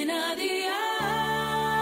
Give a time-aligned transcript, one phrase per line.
[0.00, 1.76] Cadena Dial.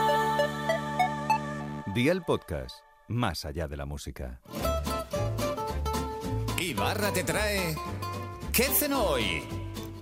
[1.94, 4.40] Día el podcast, más allá de la música.
[6.58, 7.76] Ibarra te trae.
[8.52, 9.44] ¿Qué cenó hoy?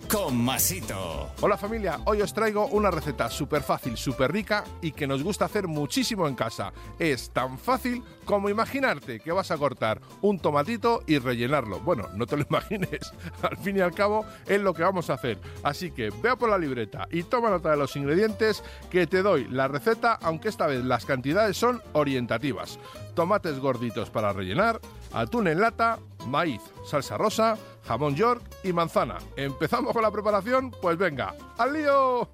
[0.09, 1.31] Con Masito.
[1.41, 5.47] Hola familia, hoy os traigo una receta súper fácil, súper rica y que nos gusta
[5.47, 6.73] hacer muchísimo en casa.
[6.99, 11.81] Es tan fácil como imaginarte que vas a cortar un tomatito y rellenarlo.
[11.81, 15.15] Bueno, no te lo imagines, al fin y al cabo es lo que vamos a
[15.15, 15.39] hacer.
[15.65, 19.49] Así que vea por la libreta y toma nota de los ingredientes que te doy
[19.49, 22.79] la receta, aunque esta vez las cantidades son orientativas.
[23.15, 24.81] Tomates gorditos para rellenar,
[25.13, 29.19] atún en lata, maíz, salsa rosa, jamón york y manzana.
[29.37, 30.71] ¿Empezamos con la preparación?
[30.71, 32.29] Pues venga, ¡al lío!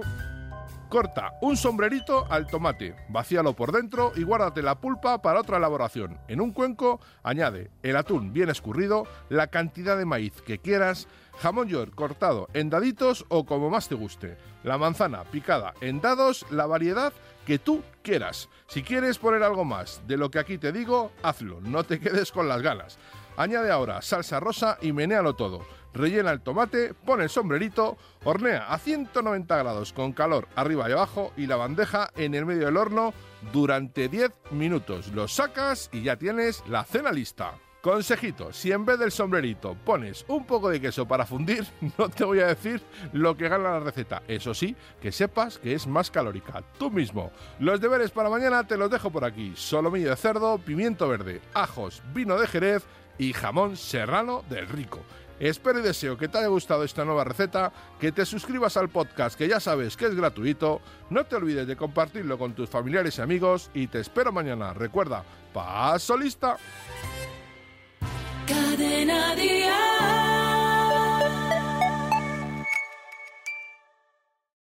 [0.93, 6.19] Corta un sombrerito al tomate, vacíalo por dentro y guárdate la pulpa para otra elaboración.
[6.29, 11.69] En un cuenco añade el atún bien escurrido, la cantidad de maíz que quieras, jamón
[11.69, 16.67] york cortado en daditos o como más te guste, la manzana picada en dados, la
[16.67, 17.15] variedad
[17.47, 18.51] que tú quieras.
[18.67, 22.33] Si quieres poner algo más de lo que aquí te digo, hazlo, no te quedes
[22.33, 22.99] con las ganas.
[23.37, 25.61] Añade ahora salsa rosa y menéalo todo.
[25.95, 31.33] Rellena el tomate, pone el sombrerito, hornea a 190 grados con calor arriba y abajo
[31.37, 33.13] y la bandeja en el medio del horno
[33.53, 35.09] durante 10 minutos.
[35.09, 37.55] Lo sacas y ya tienes la cena lista.
[37.83, 41.67] Consejito, si en vez del sombrerito pones un poco de queso para fundir,
[41.99, 42.81] no te voy a decir
[43.13, 44.23] lo que gana la receta.
[44.29, 46.63] Eso sí, que sepas que es más calórica.
[46.79, 47.33] Tú mismo.
[47.59, 49.53] Los deberes para mañana te los dejo por aquí.
[49.57, 52.85] Solomillo de cerdo, pimiento verde, ajos, vino de jerez
[53.23, 55.01] y jamón serrano del rico.
[55.39, 59.39] Espero y deseo que te haya gustado esta nueva receta, que te suscribas al podcast
[59.39, 63.23] que ya sabes que es gratuito, no te olvides de compartirlo con tus familiares y
[63.23, 64.75] amigos y te espero mañana.
[64.75, 66.57] Recuerda, paso lista.